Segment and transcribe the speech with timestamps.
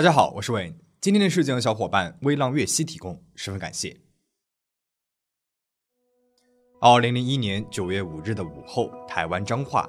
[0.00, 0.74] 大家好，我是伟。
[0.98, 3.94] 今天的事件由小伙伴微浪月溪提供，十分感谢。
[6.80, 9.86] 二零零一年九月五日的午后，台湾彰化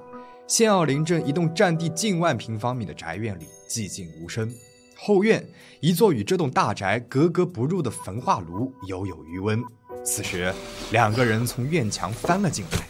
[0.48, 4.54] 县奥林镇一栋占地近万平方米的宅院里寂静无声。
[4.98, 5.48] 后院
[5.80, 9.64] 一座与这栋大宅格格不入的焚化炉犹有余温。
[10.04, 10.54] 此时，
[10.92, 12.86] 两个人从院墙翻了进来。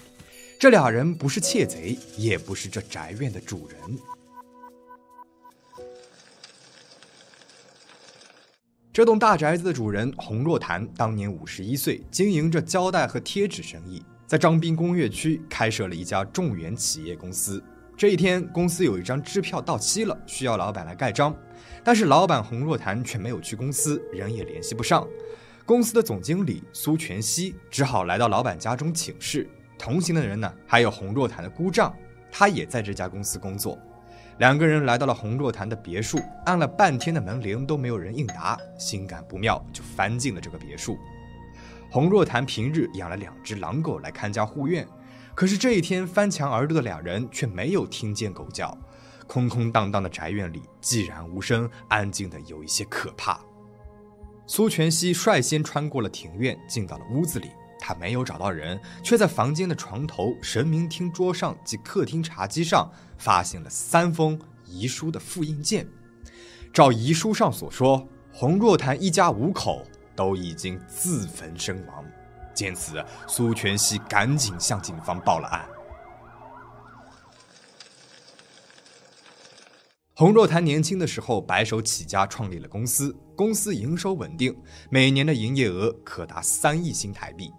[0.59, 3.99] 这俩人不是窃贼，也不是这宅院的主人。
[8.93, 17.63] 这栋大宅子的主人洪若潭当年五十一岁，经营着胶带和贴纸生意，在张滨工业区开设了一家众源企业公司。
[17.95, 21.33] 这一天，公司有一张支票到期了，需要老板来盖章，
[21.85, 25.07] 但是老板洪若潭却没有去公司，人也联系不上。
[25.65, 29.47] 公司的总经理苏全熙只好来到老板家中请示。
[29.79, 31.95] 同行的人呢，还有洪若潭的姑丈，
[32.29, 33.79] 他也在这家公司工作。
[34.41, 40.97] 两个人来到了洪若潭的别墅，按了半天的门铃都没有人应答，心感不妙，就翻进了这个别墅。
[41.91, 44.87] 洪若潭平日养了两只狼狗来看家护院，
[45.35, 48.75] 可是这一天翻墙而入的两人却没有听见狗叫，
[49.27, 53.39] 空空荡荡的宅院里寂然无声，安静的有一些可怕。
[54.47, 57.51] 苏全熙率先穿过了庭院，进到了屋子里。
[57.81, 65.87] 他没有找到人，却在房间的床头、神明厅桌上及客厅茶几上发现了三封遗书的复印件。
[66.71, 69.83] 照遗书上所说，洪若潭一家五口
[70.15, 72.05] 都已经自焚身亡。
[72.53, 75.67] 见此，苏全熙赶紧向警方报了案。
[80.13, 84.55] 洪若潭年轻的时候白手起家创立了公司，公司营收稳定，
[84.91, 87.51] 每年的营业额可达三亿新台币。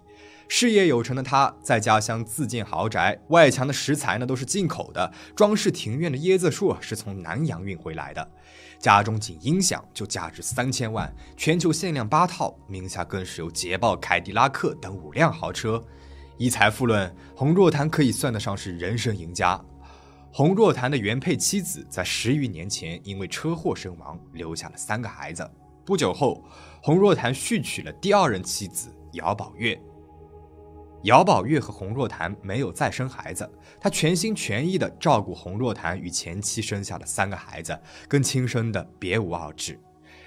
[0.47, 8.31] 事业有成的他，在家乡自建豪宅，外墙的石材呢都是进口的，装饰庭院的椰子树是从南洋运回来的，
[8.77, 15.83] 家中仅音响就价值三千万，全球限量八套，名下更是有捷豹、凯迪拉克等五辆豪车。
[16.37, 19.59] 以财富论，洪若潭可以算得上是人生赢家。
[20.31, 25.49] 洪若潭的原配妻子在十余年前因为车祸身亡，留下了三个孩子。
[25.85, 26.43] 不久后，
[26.81, 29.79] 洪若潭续娶了第二任妻子姚宝月。
[31.03, 33.49] 姚宝月和洪若潭没有再生孩子，
[33.79, 37.77] 他全心全意地照顾洪若潭与前妻生下的三个孩子，
[38.07, 39.77] 跟亲生的别无二致。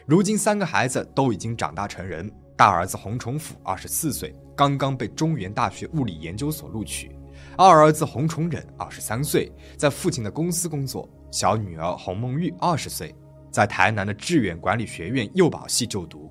[0.04, 7.08] 如今三个孩子都已经长大成人，大儿子洪崇甫二十四岁，刚刚被中原大学物理研究所录取；
[7.56, 13.14] 二儿子洪崇忍二十三岁，在父亲的公司工作；小女儿洪梦玉二十岁，
[13.50, 16.30] 在台南的志远管理学院幼保系就读。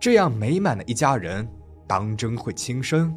[0.00, 1.48] 这样美满的一家人，
[1.86, 3.16] 当真会轻生？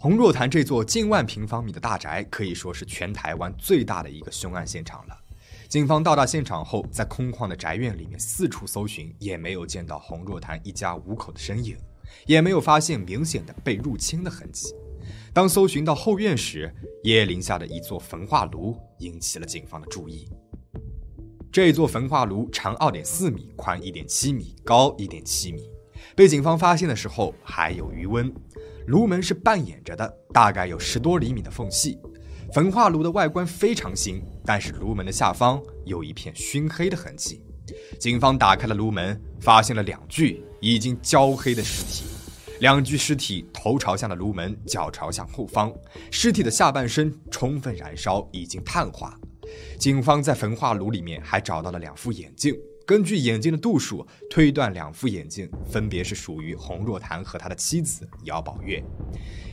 [0.00, 5.18] 洪若潭这座近万平方米的大宅可以说是全台湾最大的一个凶案现场了。
[5.68, 11.76] 警方到达现场后，在空旷的宅院里面四处搜寻，也没有见到洪若潭一家五口的身影，
[12.26, 14.72] 也没有发现明显的被入侵的痕迹。
[15.32, 16.72] 当搜寻到后院时，
[17.02, 20.28] 椰林下的一座焚化炉引起了警方的注意。
[21.50, 25.68] 这座焚化炉长二点四米，宽一点七米，高一点七米，
[26.14, 28.32] 被警方发现的时候还有余温。
[28.88, 31.98] 炉门是半掩着的，大概有十多厘米的缝隙。
[32.54, 37.42] 焚化炉的外观非常新，但是炉门的下方有一片熏黑的痕迹。
[38.00, 42.06] 警方打开了炉门，发现了两具已经焦黑的尸体。
[42.60, 45.70] 两具尸体头朝向了炉门，脚朝向后方，
[46.10, 49.20] 尸体的下半身充分燃烧，已经碳化。
[49.78, 52.54] 警方在焚化炉里面还找到了两副眼镜。
[52.88, 58.82] 根据眼镜的度数推断，两副眼镜分别是属于洪若潭和他的妻子姚宝月。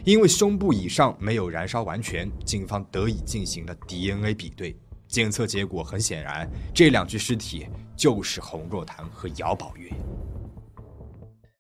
[0.06, 4.74] 因为胸部以上没有燃烧完全，警方得以进行了 DNA 比对。
[5.10, 9.92] 检测结果很显然，这两具尸体就是洪若潭和姚宝月。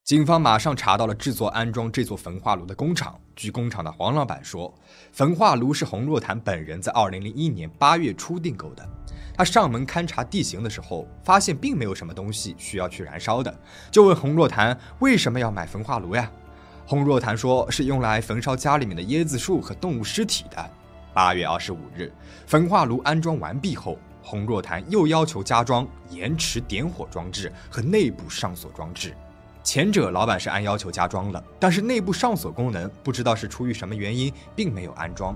[0.05, 3.19] 警方马上查到了制作安装这座焚化炉的工厂。
[3.35, 4.72] 据工厂的黄老板说，
[5.11, 8.87] 焚化炉是洪若潭本人在2001年8月初订购的。
[9.35, 13.52] 他上门勘察地形的时候，发现并没有什么东西需要去燃烧的，
[13.90, 16.31] 就问洪若潭为什么要买焚化炉呀？
[16.85, 20.72] 洪若潭说是用来焚烧家里面的椰子树和动物尸体的。
[21.16, 22.13] 8月25日，
[22.46, 29.16] 焚化炉安装完毕后，洪若潭又要求加装延迟点火装置和内部上锁装置。
[29.66, 35.35] 前者老板是按要求加装了，但是内部上锁功能不知道是出于什么原因，并没有安装。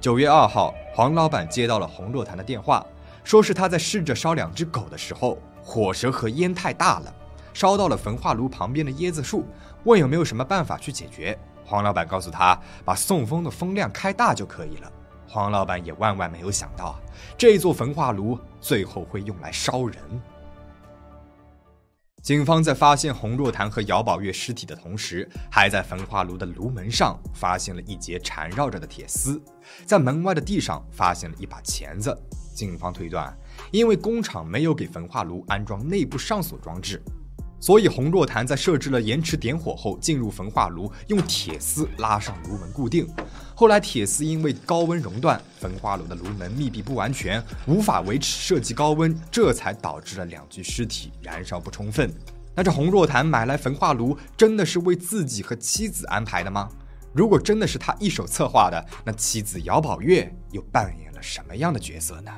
[0.00, 2.86] 九月二号，黄老板接到了洪若潭的电话，
[3.24, 7.12] 说是他在试着烧两只狗的时候，火舌和烟太大了，
[7.52, 9.44] 烧到了焚化炉旁边的椰子树，
[9.82, 11.36] 问有没有什么办法去解决。
[11.64, 14.92] 黄老板告诉他，把送风的风量开大就可以了。
[15.26, 17.00] 黄老板也万万没有想到，
[17.36, 19.96] 这座焚化炉最后会用来烧人。
[22.26, 29.40] 警方在发现洪若潭和姚宝月尸体的同时，还在焚化炉的炉门上发现了一节缠绕着的铁丝，
[29.84, 32.12] 在门外的地上发现了一把钳子。
[32.52, 33.32] 警方推断，
[33.70, 37.00] 因为工厂没有给焚化炉安装内部上锁装置。
[37.66, 43.04] 所以，洪若潭在设置了延迟点火后，进入焚化炉，用铁丝拉上炉门固定。
[43.56, 52.08] 后来，铁丝因为高温熔断，焚化炉的炉门密闭不完全，无法维持设计高温，这才导致了两具尸体燃烧不充分。
[52.54, 56.68] 那这洪若潭买来焚化炉，真的是为自己和妻子安排的吗？
[57.12, 62.30] 如果真的是他一手策划的，那妻子姚宝月又扮演了什么样的角色呢？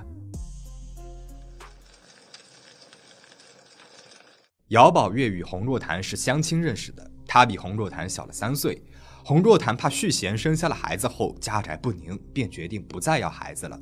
[4.69, 8.82] 姚宝月与洪若潭是相亲认识的，他比洪若潭小了三岁。
[9.25, 13.81] 洪若潭怕续弦，生下了孩子后家宅不宁，便决定不再要孩子了。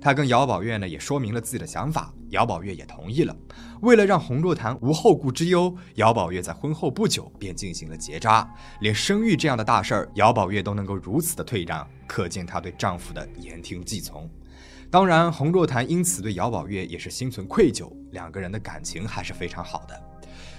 [0.00, 3.36] 他跟姚宝月呢也说明了自己的想法，姚宝月也同意了。
[3.82, 8.50] 为了让洪若潭无后顾之忧，姚宝月在婚后不久便进行了结扎，
[8.80, 14.30] 连生育这样的大事儿，姚宝月都能够如此的退让，可见她对丈夫的言听计从。
[14.90, 20.11] 当然，洪若潭因此对姚宝月也是心存愧疚，两个人的感情还是非常好的。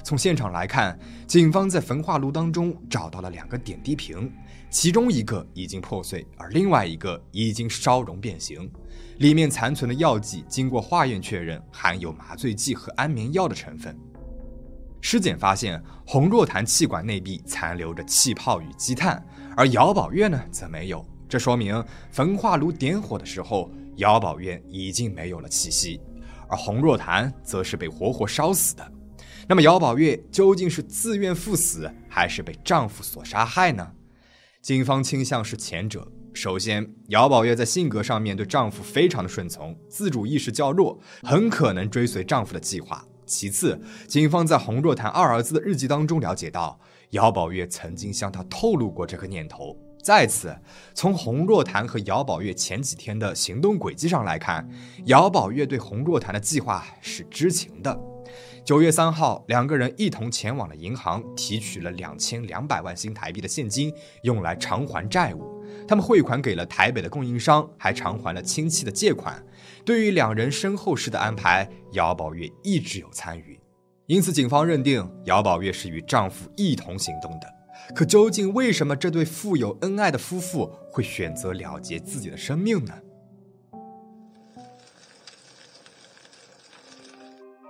[0.04, 4.30] 从现场来看，警方在焚化炉当中找到了两个点滴瓶，
[4.70, 8.70] 其中一个已经破碎，而另外一个已经烧融变形。
[9.20, 13.98] 里面残存的药剂经过化验确认，含有麻醉剂和安眠药的成分。
[15.00, 19.26] 尸检发现，洪若潭气管内壁残留着气泡与积碳，
[19.56, 21.06] 而姚宝月呢则没有。
[21.30, 26.02] 这说明焚化炉点火的时候，姚宝月已经没有了气息，
[26.50, 28.92] 而洪若潭则是被活活烧死的。
[29.48, 33.92] 那么姚宝月究竟是自愿赴死，还是被丈夫所杀害呢？
[34.62, 36.10] 警方倾向是前者。
[36.34, 43.06] 首先，姚宝月在性格上面对丈夫非常的顺从，自主意识较弱，很可能追随丈夫的计划。
[43.26, 46.80] 其次，警方在洪若潭二儿子的日记当中了解到，
[47.10, 49.78] 姚宝月曾经向他透露过这个念头。
[50.02, 50.56] 再次，
[50.94, 54.68] 从洪若潭和姚宝月前几天的行动轨迹上来看，
[55.06, 58.13] 姚宝月对洪若潭的计划是知情的。
[58.66, 65.62] 九月三号，两个人一同前往了银行，提取了两千两百万新台币的现金，用来偿还债务。
[65.86, 69.44] 他们汇款给了台北的供应商，还偿还了亲戚的借款。
[69.84, 73.60] 对于两人身后事的安排，姚宝月一直有参与，
[74.06, 77.48] 因此警方认定姚宝月是与丈夫一同行动的。
[77.94, 82.94] 可究竟为什么这对富有恩爱的夫妇会选择了结自己的生命呢？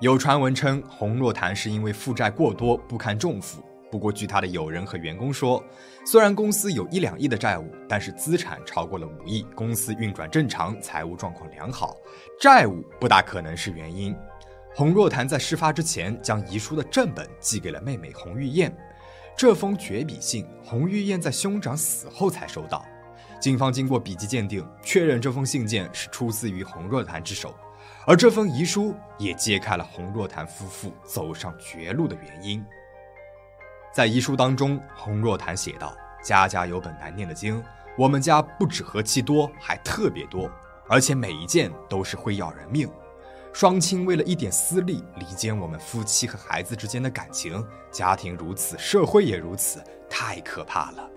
[0.04, 3.64] 有传闻称，洪若潭是因为负债过多不堪重负。
[3.90, 5.64] 不过，据他的友人和员工说，
[6.06, 11.96] 虽然公司有一两亿的债务，但是资产超过了五亿，公司运转正常，财务状况良好，
[12.38, 14.14] 债务不大可能是原因。
[14.76, 18.76] 洪若潭在事发之前将遗书的正本寄给了妹妹洪玉燕，
[19.38, 22.86] 这封绝笔信，洪玉燕在兄长死后才收到。
[23.40, 27.56] 警方经过笔迹鉴定，确认这封信件是出自于洪若潭之手。
[28.06, 32.64] 而这封遗书也揭开了洪若潭夫妇走上绝路的原因。
[33.94, 37.64] 在遗书当中，洪若潭写道：“家家有本难念的经，
[37.98, 40.52] 我们家不止和气多，还特别多，
[40.90, 42.90] 而且每一件都是会要人命。
[43.54, 51.10] 双亲为了一点私利，离间我们夫妻和孩子之间的感情，家庭如此，社会也如此，太可怕了。”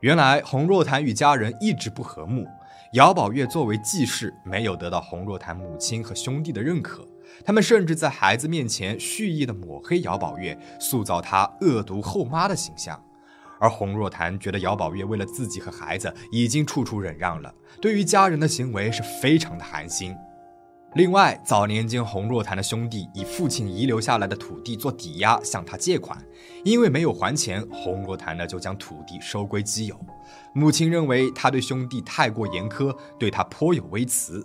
[0.00, 2.46] 原来洪若潭与家人一直不和睦。
[2.92, 7.06] 姚宝月作为继室，没有得到洪若潭母亲和兄弟的认可，
[7.44, 13.02] 他们甚至在孩子面前蓄意的抹黑姚宝月，塑造她恶毒后妈的形象。
[13.58, 20.14] 而洪若潭觉得姚宝月为了自己和孩子已经处处忍让了，对于家人的行为是非常的寒心。
[20.96, 26.18] 另外，早年间洪若潭的兄弟以父亲遗留下来的土地做抵押向他借款，
[26.64, 30.00] 因为没有还钱，洪若潭呢就将土地收归己有。
[30.54, 34.42] 母亲认为他对兄弟太过严苛，对他颇有微词。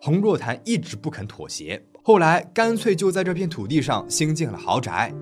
[0.00, 5.14] 洪若潭一直不肯妥协，后来干脆就在这片土地上新建了豪宅。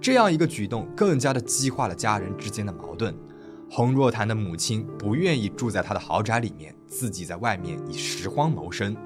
[0.00, 3.12] 这样一个举动更加的激化了家人之间的矛盾。
[3.68, 8.96] 洪若潭的母亲不愿意住在他的豪宅里面，自己在外面以拾荒谋生。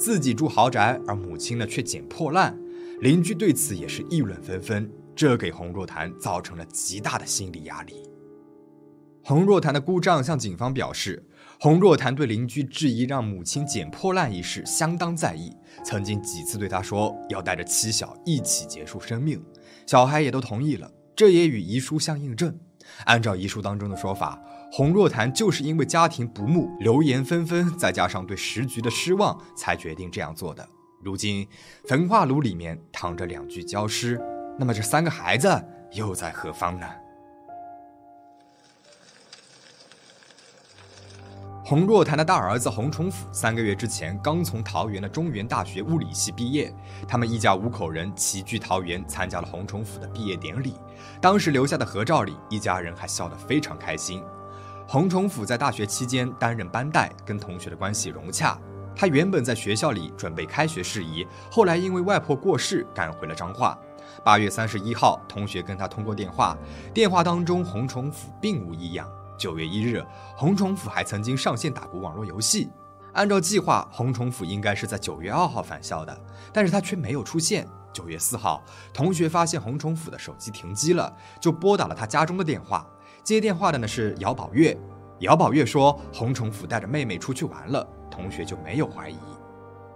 [0.00, 2.58] 自己住豪宅，而母亲呢却捡破烂，
[3.00, 7.96] 邻居对此也是议论纷纷，这给洪若潭造成了极大的心理压力。
[9.22, 11.22] 洪若潭的姑丈向警方表示，
[11.60, 15.54] 洪若潭对邻居质疑让母亲捡破烂一事相当在意，
[15.84, 19.38] 曾经几次对他说要带着妻小一起结束生命，
[19.86, 22.58] 小孩也都同意了，这也与遗书相印证。
[23.04, 24.42] 按照遗书当中的说法，
[24.72, 30.66] 洪若潭就是因为家庭不睦、流言纷纷，再加上对时局的失望，才决定这样做的。
[31.02, 31.46] 如今
[31.88, 34.20] 焚化炉里面躺着两具焦尸，
[34.56, 35.50] 那么这三个孩子
[35.92, 36.86] 又在何方呢？
[41.64, 46.72] 洪若潭的大儿子洪崇甫三个月之前刚从桃园的中原大学物理系毕业，
[47.08, 50.74] 他们一家五口人齐聚桃园参加了洪崇甫的毕业典礼。
[51.20, 54.22] 当时留下的合照里，一家人还笑得非常开心。
[54.92, 58.58] 洪崇甫在大学期间担任班带，跟同学的关系融洽。
[58.92, 63.78] 他原本在学校里准备开学事宜，后来因为外婆过世，赶回了彰化。
[64.24, 66.58] 八月三十一号，同学跟他通过电话，
[66.92, 69.08] 电话当中洪崇甫并无异样。
[69.38, 70.04] 九月一日，
[70.34, 72.68] 洪崇甫还曾经上线打过网络游戏。
[73.12, 76.20] 按照计划，洪崇甫应该是在九月二号返校的，
[76.52, 77.64] 但是他却没有出现。
[77.92, 78.60] 九月四号，
[78.92, 82.84] 同学发现洪崇甫的手机停机了，就拨打了他家中的电话。
[83.22, 84.76] 接电话的呢是姚宝月，
[85.20, 89.16] 姚宝月说洪崇甫带着妹妹出去玩了，同学就没有怀疑。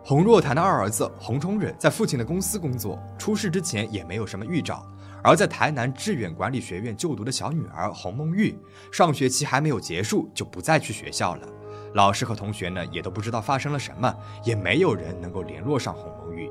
[0.05, 4.87] 洪若潭的二儿子洪崇忍在父亲的公司工作，出事之前也没有什么预兆。
[5.23, 8.55] 而在台南致远管理学院就读的小女儿洪梦玉，
[8.93, 11.49] 上学期还没有结束就不再去学校了。
[11.95, 14.15] 老师和同学呢也都不知道发生了什么，
[14.45, 16.51] 也没有人能够联络上洪梦玉。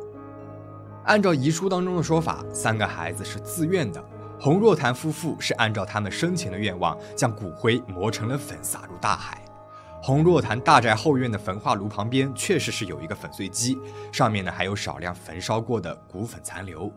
[1.06, 4.04] 按照遗书当中的说法，三个孩子是自愿的。
[4.44, 9.42] 洪若潭夫妇是按照他们生前的愿望，将骨灰磨成了粉撒入大海。
[10.02, 13.78] 洪若潭大宅后院的焚化炉旁边确实是有一个粉碎机，
[14.12, 16.92] 上面呢还有少量焚烧过的骨粉残留，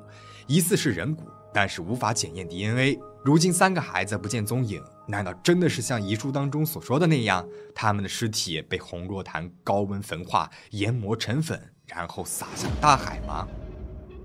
[0.48, 1.22] 疑似是人骨。
[1.54, 2.98] 但是无法检验 DNA。
[3.24, 13.46] 如今三个孩子不见踪影，难道真的是像遗书当中所说的那样，他们的尸体被洪若潭高温焚化、研磨成粉，然后撒向大海吗？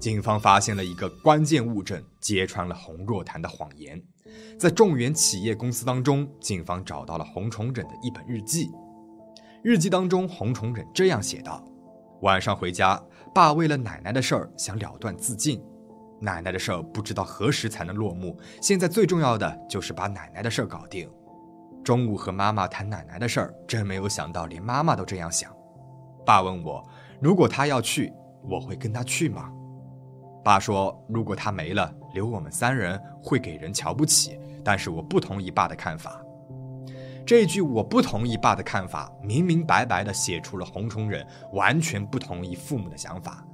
[0.01, 4.01] 警方发现了一个关键物证，揭穿了洪若潭的谎言。
[4.57, 8.71] 在众源企业公司当中，警方找到了洪崇忍的一本日记。
[9.61, 11.63] 日记当中，洪崇忍这样写道
[12.21, 12.99] ：“晚上回家，
[13.31, 15.63] 爸为了奶奶的事儿想了断自尽。”
[16.19, 21.07] 奶奶的事儿不知道何时才能落幕，现在最重要的就是把奶奶的事儿搞定。
[21.83, 25.55] 中午和妈妈谈奶奶的事儿，真没有想到连妈妈都这样想。
[26.25, 26.83] 爸问我，
[27.21, 28.11] 如果他要去，
[28.43, 29.51] 我会跟他去吗？
[30.43, 34.39] 爸说，如果他没了，留我们三人会给人瞧不起。
[34.63, 36.21] 但是我不同意爸的看法。
[37.25, 43.45] 这句我不同意爸的看法，明明白白地写出了红虫忍完全不同意父母的想法。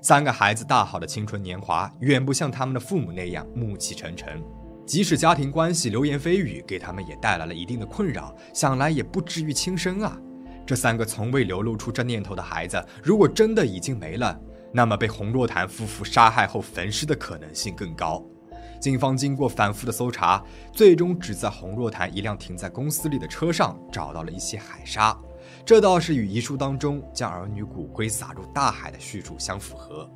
[0.00, 4.42] 三个孩子大好的青春年华，远不像他们的父母那样暮气沉沉。
[4.86, 10.16] 即使家庭关系流言蜚语给他们也带来了一定的困扰，想来也不至于轻生啊。
[10.64, 14.38] 这三个从未流露出这念头的孩子，如果真的已经没了，
[14.76, 18.22] 那么被洪若潭夫妇杀害后焚尸的可能性更高。
[18.78, 25.18] 警方经过反复的搜查，最终只在洪若潭一辆停在公司里的车上找到了一些海沙。
[25.64, 30.06] 这倒是与遗书当中将儿女骨灰撒入大海的叙述相符合，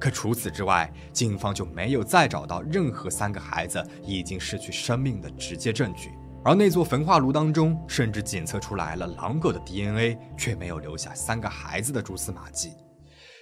[0.00, 6.12] 可除此之外，警方就没有再找到任何三个孩子已经失去生命的直接证据。
[6.42, 12.72] 而那座焚化炉当中，甚至检测出来了狼狗的 DNA，却没有留下三个孩子的蛛丝马迹。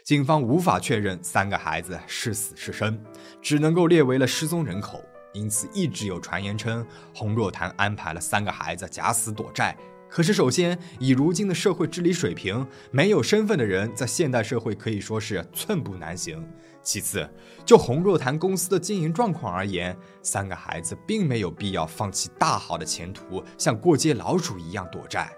[0.05, 3.03] 警方无法确认三个孩子是死是生，
[3.41, 5.03] 只能够列为了失踪人口。
[5.33, 9.75] 因此，一直有传言称洪若潭安排了三个孩子假死躲债。
[10.07, 16.47] 可是，首先，以如今的社会治理水平，没有身份的人在现代社会可以说是寸步难行。
[16.83, 17.27] 其次，
[17.65, 25.35] 就洪若潭公司的经营状况而言，三个孩子并没有必要放弃大好的前途，像过街老鼠一样躲债。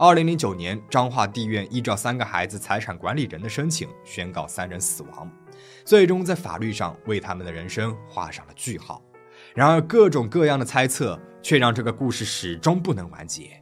[0.00, 5.28] 二零零九年，彰化地院依照三个孩子财产管理人的申请，宣告三人死亡，
[5.84, 9.02] 最终在法律上为他们的人生画上了句号。
[9.56, 13.60] 然而，各种各样的猜测却让这个故事始终不能完结。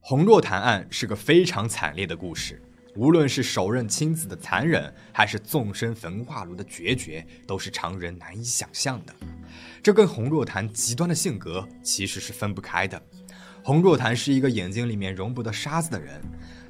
[0.00, 2.60] 洪若潭案是个非常惨烈的故事，
[2.94, 9.14] 无论是手刃亲子的残忍，还是纵身焚化炉的决绝，都是常人难以想象的。
[9.82, 13.00] 这跟洪若潭极端的性格其实是分不开的。
[13.62, 16.20] 洪若潭是一个眼睛里面容不得沙子的人，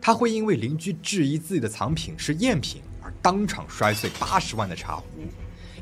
[0.01, 5.07] 他会因为邻居质疑自己的藏品是赝品而当场摔碎八十万的茶壶，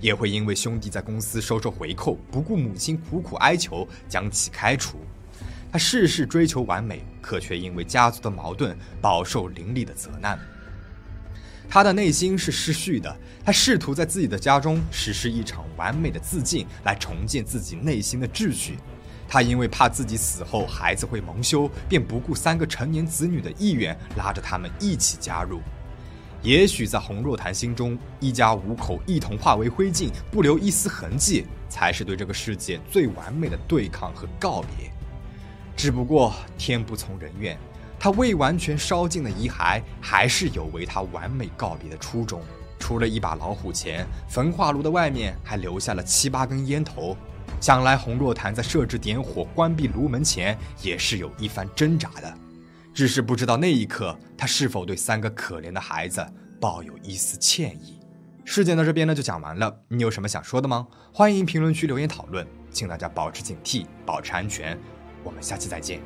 [0.01, 4.97] 也会因为兄弟在公司收受回扣，不顾母亲苦苦哀求将其开除。
[5.73, 10.39] 他事事追求完美，可却因为家族的矛盾饱受邻里的责难。
[11.69, 18.79] 他的内心是失序的，他试图在自己的家中实施一场完美的自尽，来重建自己内心的秩序。
[19.29, 25.61] 他因为怕自己死后孩子会蒙羞，便不顾三个成年子女的意愿，拉着他们一起加入。
[26.43, 34.90] 也许在洪若潭心中，一家五口一同化为灰烬，不留一丝痕迹，才是对这个世界最完美的对抗和告别。
[35.83, 37.59] 只不过天不从人愿，
[37.99, 42.43] 他未完全烧尽的遗骸，还是有为他完美告别的初衷。
[42.79, 47.17] 除了一把老虎钳，焚化炉的外面还留下了七八根烟头。
[47.63, 52.31] 想来洪若潭在设置点火、关闭炉门前，也是有一番挣扎的。
[52.93, 56.23] 只是不知道那一刻，他是否对三个可怜的孩子
[56.61, 57.99] 抱有一丝歉意。
[58.45, 60.87] 事件到这边呢就讲完了，你有什么想说的吗？
[61.11, 64.79] 欢迎评论区留言讨论，请大家保持警惕，保持安全。
[65.23, 66.01] 我们下期再见。